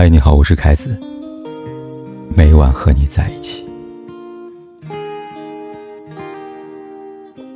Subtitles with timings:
[0.00, 0.96] 嗨，你好，我是凯子。
[2.28, 3.66] 每晚和你在一起。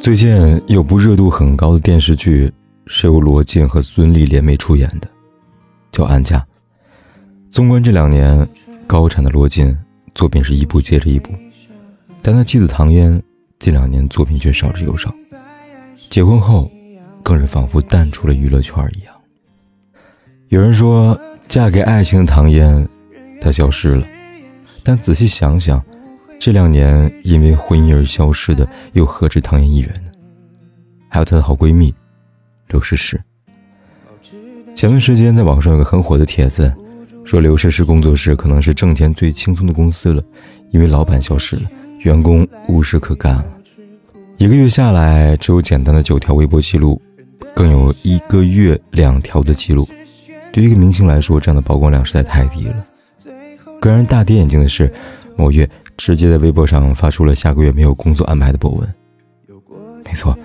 [0.00, 2.52] 最近有部热度很高的电视剧，
[2.88, 5.08] 是由罗晋和孙俪联袂出演的，
[5.92, 6.38] 叫《安家》。
[7.50, 8.44] 纵观这两年，
[8.84, 9.72] 高产的罗晋
[10.12, 11.30] 作品是一部接着一部，
[12.20, 13.22] 但他妻子唐嫣
[13.60, 15.14] 近两年作品却少之又少。
[16.10, 16.68] 结婚后，
[17.22, 19.14] 更是仿佛淡出了娱乐圈一样。
[20.48, 21.16] 有人说。
[21.48, 22.86] 嫁给爱情的唐嫣，
[23.40, 24.06] 她消失了。
[24.82, 25.82] 但仔细想想，
[26.38, 30.10] 这两年因为婚姻而消失的，又何止唐嫣一人呢？
[31.08, 31.94] 还有她的好闺蜜
[32.68, 33.20] 刘诗诗。
[34.74, 36.72] 前段时间在网上有个很火的帖子，
[37.24, 40.22] 说刘诗诗工作室可能是挣钱最轻松的公司了，
[40.70, 41.62] 因为老板消失了，
[42.00, 43.46] 员工无事可干了。
[44.36, 47.00] 一个月下来，只有简单的九条微博记录，
[47.54, 49.88] 更有一个月两条的记录。
[50.54, 52.86] 对于一个明星来说，这样的曝光量实在太低了。
[53.80, 54.88] 更让人大跌眼镜的是，
[55.34, 58.94] 某月直接在微博上发出了下个月没有工作安排的博文。
[60.04, 60.38] 没错，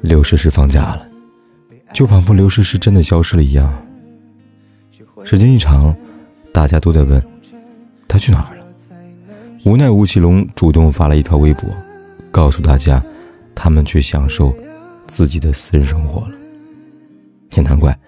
[0.00, 1.04] 刘诗诗放假了，
[1.92, 3.84] 就仿佛刘诗诗真的消失了一样。
[5.24, 5.92] 时间一长，
[6.54, 7.20] 大家都在问，
[8.06, 8.64] 她去哪儿了？
[9.64, 11.68] 无奈吴奇隆主动发了一条微博，
[12.30, 13.02] 告诉大家，
[13.56, 14.54] 他们去享受
[15.08, 16.34] 自己的私人生活了。
[17.56, 17.98] 也难怪。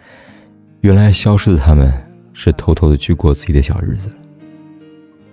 [0.85, 1.91] 原来消失的他们，
[2.35, 4.11] 是偷偷的去过自己的小日子。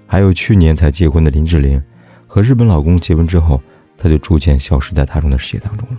[0.07, 1.83] 还有去年才结婚的林志玲，
[2.25, 3.61] 和日本老公结婚之后，
[3.97, 5.97] 她就逐渐消失在大众的视野当中了。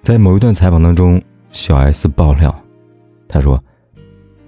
[0.00, 2.58] 在某一段采访当中，小 S 爆料，
[3.28, 3.62] 她说，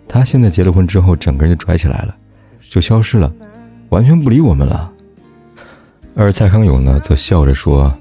[0.08, 2.16] 她现在结了婚之后，整个人就拽起来了，
[2.62, 3.30] 就消失了，
[3.90, 4.90] 完全不理我们了。
[6.14, 7.92] 而蔡康永呢，则笑着说，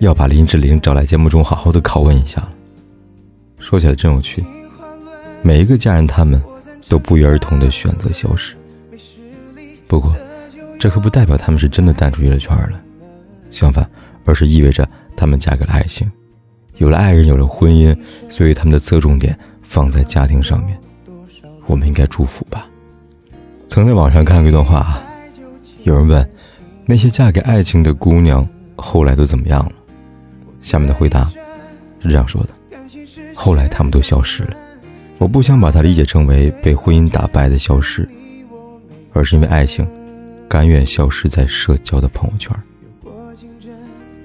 [0.00, 2.42] 要把林志玲找来节目中好好的拷问一下。
[3.68, 4.42] 说起来真有趣，
[5.42, 6.42] 每一个家人他们
[6.88, 8.56] 都不约而同的选择消失。
[9.86, 10.16] 不过，
[10.78, 12.80] 这可不代表他们是真的淡出娱乐圈了，
[13.50, 13.86] 相反，
[14.24, 16.10] 而是意味着他们嫁给了爱情，
[16.78, 17.94] 有了爱人，有了婚姻，
[18.30, 20.80] 所以他们的侧重点放在家庭上面。
[21.66, 22.66] 我们应该祝福吧。
[23.66, 24.98] 曾在网上看过一段话，
[25.82, 26.26] 有人问，
[26.86, 29.72] 那些嫁给爱情的姑娘后来都怎么样了？
[30.62, 31.26] 下面的回答
[32.00, 32.57] 是这样说的。
[33.40, 34.56] 后来他们都消失了，
[35.18, 38.06] 我不想把它理解成为被婚姻打败的消失，
[39.12, 39.88] 而是因为爱情，
[40.48, 42.52] 甘愿消失在社交的朋友圈。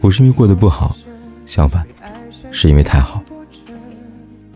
[0.01, 0.97] 不是因为过得不好，
[1.45, 1.85] 相反，
[2.51, 3.21] 是因为太好。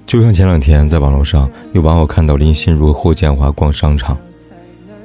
[0.08, 4.18] 就像前两天在网络上有网友看到林心如和霍建华逛商场，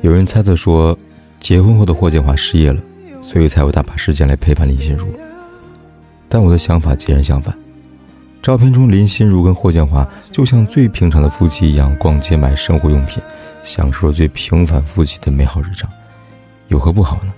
[0.00, 0.98] 有人猜测说，
[1.40, 2.80] 结婚后的霍建华失业了，
[3.20, 5.06] 所以才有大把时间来陪伴林心如。
[6.26, 7.54] 但我的想法截然相反。
[8.42, 13.22] 照片中，林心如跟霍建华就像最平常的夫妻一样逛街买生活用品，
[13.62, 15.88] 享受最平凡夫妻的美好日常，
[16.66, 17.32] 有何不好呢？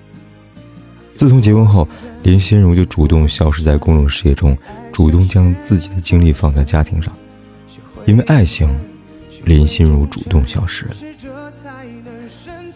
[1.15, 1.87] 自从结婚后，
[2.23, 4.57] 林心如就主动消失在公众视野中，
[4.91, 7.13] 主动将自己的精力放在家庭上。
[8.07, 8.67] 因为爱情，
[9.45, 10.93] 林心如主动消失了。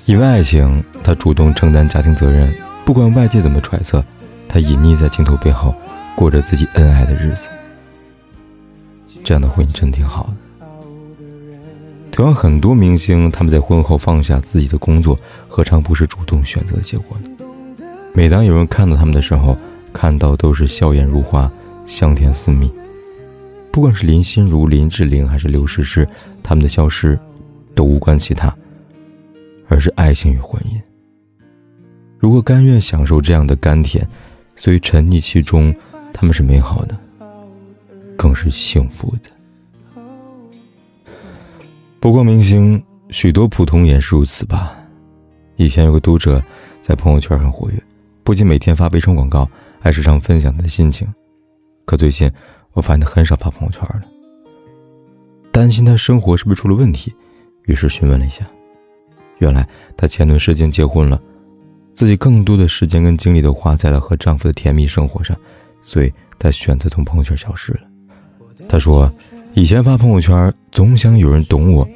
[0.04, 2.52] 因为爱情，她主动承担家庭责任，
[2.84, 4.04] 不管外界怎么揣测，
[4.46, 5.74] 她隐匿在镜头背后，
[6.14, 7.48] 过着自己恩爱的日子。
[9.28, 10.66] 这样的婚姻真挺好的。
[12.10, 17.84] 同样，很多明星他们在婚后放下自己的工作，何尝不是主动选择的结果呢？
[18.14, 19.54] 每当有人看到他们的时候，
[19.92, 21.52] 看到都是笑颜如花、
[21.84, 22.70] 香甜似蜜。
[23.70, 26.08] 不管是林心如、林志玲还是刘诗诗，
[26.42, 27.18] 他们的消失
[27.74, 28.50] 都无关其他，
[29.68, 30.80] 而是爱情与婚姻。
[32.18, 34.08] 如果甘愿享受这样的甘甜，
[34.56, 35.74] 所以沉溺其中，
[36.14, 36.98] 他们是美好的。
[38.18, 39.30] 更是幸福的。
[42.00, 44.76] 不过明星，许多普通也是如此吧。
[45.56, 46.42] 以前有个读者
[46.82, 47.82] 在朋友圈很活跃，
[48.24, 49.48] 不仅每天发微商广告，
[49.80, 51.06] 还时常分享他的心情。
[51.84, 52.30] 可最近
[52.72, 54.02] 我发现他很少发朋友圈了，
[55.52, 57.14] 担心他生活是不是出了问题，
[57.66, 58.44] 于是询问了一下。
[59.38, 59.66] 原来
[59.96, 61.20] 她前段时间结婚了，
[61.94, 65.36] 自己更多的时间跟精力都花在了和丈夫的甜蜜生活上，
[65.80, 67.87] 所以她选择从朋友圈消失了。
[68.66, 69.12] 他说
[69.54, 71.86] ：“以前发朋友圈总想有人懂我，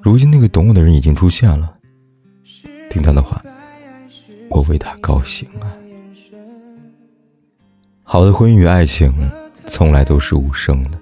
[0.00, 1.72] 如今那个懂我的人已经出现了。
[2.90, 3.42] 听他的话，
[4.48, 5.72] 我为他高兴啊。
[8.02, 9.12] 好的婚姻与爱情，
[9.66, 10.98] 从来都是无声的。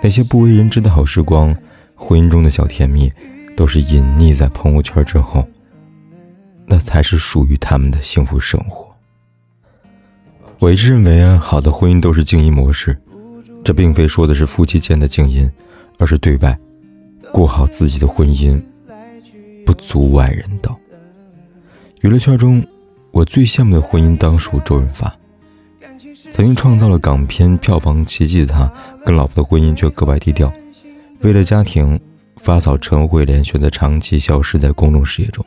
[0.00, 1.54] 那些不为人知的好时光，
[1.96, 3.12] 婚姻中的小甜蜜，
[3.56, 5.46] 都是隐匿在朋友圈之后。
[6.66, 8.88] 那才是属于他们的幸福生活。
[10.60, 12.96] 我一直认为啊，好的婚姻都是静音模式。”
[13.62, 15.50] 这并非说的是夫妻间的静音，
[15.98, 16.58] 而是对外
[17.32, 18.60] 过好自己的婚姻，
[19.64, 20.76] 不足外人道。
[22.00, 22.64] 娱乐圈中，
[23.10, 25.14] 我最羡慕的婚姻当属周润发。
[26.32, 28.72] 曾经创造了港片票房奇迹的他，
[29.04, 30.50] 跟老婆的婚姻却格外低调。
[31.20, 32.00] 为了家庭，
[32.38, 35.44] 发嫂陈慧莲选择长期消失在公众视野中。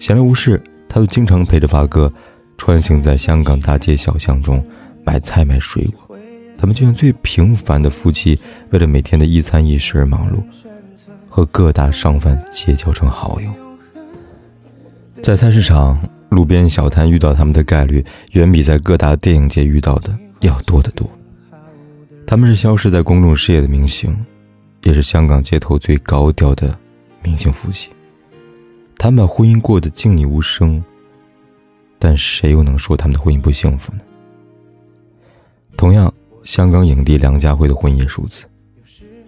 [0.00, 2.10] 闲来无事，他就经常陪着发哥，
[2.56, 4.64] 穿行在香港大街小巷中，
[5.04, 6.03] 买菜买水果。
[6.64, 8.40] 他们就像最平凡的夫妻，
[8.70, 10.42] 为了每天的一餐一食而忙碌，
[11.28, 13.50] 和各大商贩结交成好友。
[15.20, 16.00] 在菜市场、
[16.30, 18.02] 路边小摊遇到他们的概率，
[18.32, 21.06] 远比在各大电影节遇到的要多得多。
[22.26, 24.16] 他们是消失在公众视野的明星，
[24.84, 26.74] 也是香港街头最高调的
[27.22, 27.90] 明星夫妻。
[28.96, 30.82] 他们把婚姻过得静谧无声，
[31.98, 34.00] 但谁又能说他们的婚姻不幸福呢？
[35.76, 36.10] 同样，
[36.44, 38.44] 香港影帝梁家辉的婚姻也如此。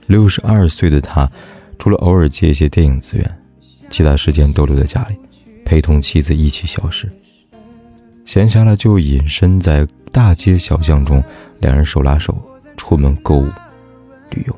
[0.07, 1.29] 六十二岁的他，
[1.79, 3.43] 除了偶尔接一些电影资源，
[3.91, 5.17] 其他时间都留在家里。
[5.65, 7.11] 陪同妻子一起消失，
[8.25, 11.21] 闲暇了就隐身在大街小巷中，
[11.59, 12.41] 两人手拉手
[12.77, 13.49] 出门购物、
[14.31, 14.57] 旅游。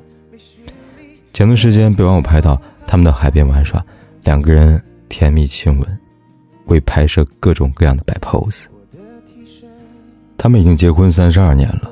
[1.33, 3.83] 前段时间被网友拍到他们到海边玩耍，
[4.23, 4.79] 两个人
[5.09, 5.99] 甜蜜亲吻，
[6.67, 8.67] 为拍摄各种各样的摆 pose。
[10.37, 11.91] 他们已经结婚三十二年了，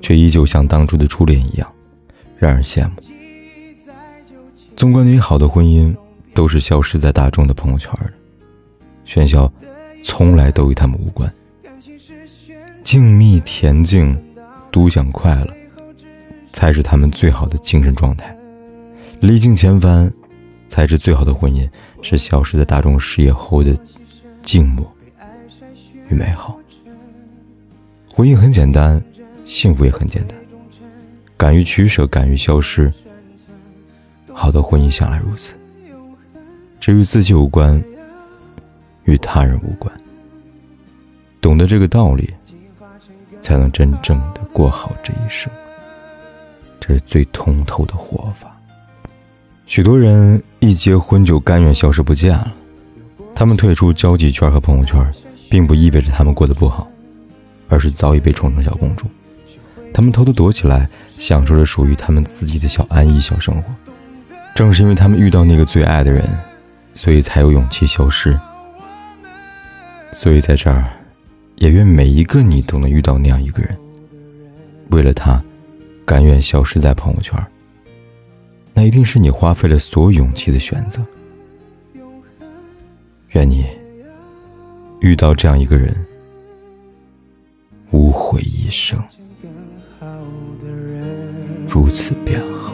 [0.00, 1.72] 却依旧像当初的初恋一样，
[2.38, 2.94] 让人羡慕。
[4.76, 5.94] 纵观你好的婚姻，
[6.34, 8.12] 都是消失在大众的朋友圈的。
[9.06, 9.52] 喧嚣，
[10.02, 11.32] 从来都与他们无关。
[12.82, 14.16] 静谧恬静，
[14.72, 15.54] 独享快乐，
[16.52, 18.34] 才是他们最好的精神状态。
[19.20, 20.10] 历经千帆，
[20.68, 21.68] 才是最好的婚姻。
[22.02, 23.78] 是消失在大众视野后的
[24.42, 24.90] 静默
[26.08, 26.58] 与美好。
[28.10, 28.98] 婚姻很简单，
[29.50, 30.38] 幸福也很简单。
[31.36, 32.92] 敢于取舍，敢于消失。
[34.32, 35.54] 好的婚姻向来如此。
[36.78, 37.82] 只与自己有关。
[39.04, 39.92] 与他人无关，
[41.40, 42.32] 懂得这个道理，
[43.40, 45.50] 才能真正的过好这一生。
[46.78, 48.56] 这是最通透的活法。
[49.66, 52.54] 许多人一结婚就甘愿消失不见了，
[53.34, 55.04] 他们退出交际圈和朋友圈，
[55.50, 56.86] 并不意味着他们过得不好，
[57.68, 59.06] 而是早已被宠成小公主。
[59.92, 60.88] 他们偷偷躲起来，
[61.18, 63.74] 享受着属于他们自己的小安逸小生活。
[64.54, 66.28] 正是因为他们遇到那个最爱的人，
[66.94, 68.38] 所以才有勇气消失。
[70.12, 70.88] 所以，在这儿，
[71.56, 73.76] 也愿每一个你都能遇到那样一个人。
[74.88, 75.42] 为了他，
[76.04, 77.38] 甘愿消失在朋友圈。
[78.74, 81.04] 那一定是你花费了所有勇气的选择。
[83.30, 83.64] 愿你
[85.00, 85.94] 遇到这样一个人，
[87.90, 89.00] 无悔一生，
[91.68, 92.72] 如此便好。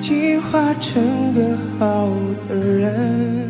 [0.00, 2.08] 进化成更好
[2.48, 3.48] 的人。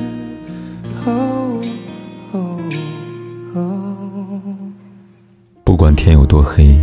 [5.65, 6.77] 不管天有多黑，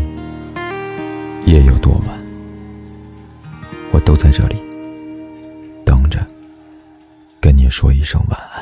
[1.46, 2.18] 夜有多晚，
[3.92, 4.56] 我都在这里
[5.84, 6.26] 等着，
[7.42, 8.55] 跟你说一声晚安。